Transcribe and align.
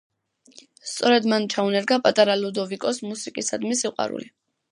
სწორედ 0.91 1.27
მან 1.33 1.45
ჩაუნერგა 1.55 1.99
პატარა 2.07 2.37
ლუდოვიკოს 2.41 3.03
მუსიკისადმი 3.11 3.79
სიყვარული. 3.83 4.31